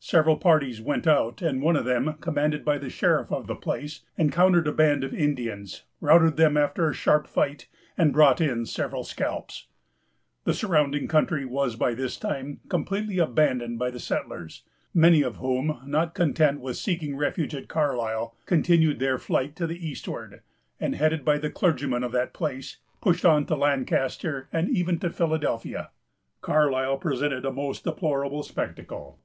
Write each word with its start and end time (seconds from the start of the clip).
Several 0.00 0.36
parties 0.36 0.80
went 0.80 1.06
out; 1.06 1.40
and 1.40 1.62
one 1.62 1.76
of 1.76 1.84
them, 1.84 2.14
commanded 2.14 2.64
by 2.64 2.78
the 2.78 2.90
sheriff 2.90 3.30
of 3.30 3.46
the 3.46 3.54
place, 3.54 4.00
encountered 4.16 4.66
a 4.66 4.72
band 4.72 5.04
of 5.04 5.14
Indians, 5.14 5.84
routed 6.00 6.36
them 6.36 6.56
after 6.56 6.90
a 6.90 6.92
sharp 6.92 7.28
fight, 7.28 7.68
and 7.96 8.12
brought 8.12 8.40
in 8.40 8.66
several 8.66 9.04
scalps. 9.04 9.68
The 10.42 10.52
surrounding 10.52 11.06
country 11.06 11.44
was 11.44 11.76
by 11.76 11.94
this 11.94 12.16
time 12.16 12.58
completely 12.68 13.20
abandoned 13.20 13.78
by 13.78 13.92
the 13.92 14.00
settlers, 14.00 14.64
many 14.92 15.22
of 15.22 15.36
whom, 15.36 15.78
not 15.86 16.12
content 16.12 16.58
with 16.58 16.76
seeking 16.76 17.14
refuge 17.16 17.54
at 17.54 17.68
Carlisle, 17.68 18.34
continued 18.46 18.98
their 18.98 19.16
flight 19.16 19.54
to 19.54 19.66
the 19.68 19.86
eastward, 19.86 20.42
and, 20.80 20.96
headed 20.96 21.24
by 21.24 21.38
the 21.38 21.50
clergyman 21.52 22.02
of 22.02 22.10
that 22.10 22.34
place, 22.34 22.78
pushed 23.00 23.24
on 23.24 23.46
to 23.46 23.54
Lancaster, 23.54 24.48
and 24.52 24.68
even 24.70 24.98
to 24.98 25.08
Philadelphia. 25.08 25.90
Carlisle 26.40 26.98
presented 26.98 27.44
a 27.44 27.52
most 27.52 27.84
deplorable 27.84 28.42
spectacle. 28.42 29.20